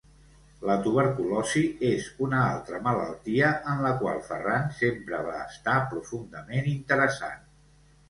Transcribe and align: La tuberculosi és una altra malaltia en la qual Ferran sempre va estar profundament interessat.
La 0.69 0.77
tuberculosi 0.85 1.61
és 1.89 2.07
una 2.29 2.39
altra 2.55 2.81
malaltia 2.89 3.53
en 3.75 3.85
la 3.89 3.93
qual 4.03 4.25
Ferran 4.33 4.69
sempre 4.81 5.23
va 5.31 5.39
estar 5.47 5.81
profundament 5.95 6.75
interessat. 6.77 7.51